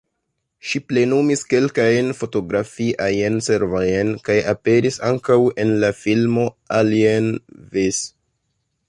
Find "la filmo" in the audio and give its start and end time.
5.85-6.47